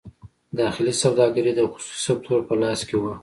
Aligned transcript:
داخلي 0.59 0.93
سوداګري 1.03 1.51
د 1.55 1.59
خصوصي 1.71 2.01
سکتور 2.07 2.39
په 2.47 2.53
لاس 2.61 2.79
کې 2.87 2.95
وه. 3.01 3.13